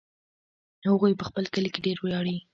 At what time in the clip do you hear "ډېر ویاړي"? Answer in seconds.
1.85-2.37